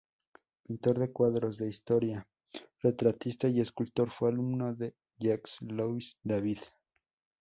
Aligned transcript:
Pintor 0.63 0.97
de 0.97 1.11
cuadros 1.11 1.59
de 1.59 1.69
historia, 1.69 2.27
retratista 2.79 3.47
y 3.49 3.59
escultor, 3.61 4.09
fue 4.09 4.29
alumno 4.29 4.73
de 4.73 4.95
Jacques-Louis 5.19 6.17
David. 6.23 6.57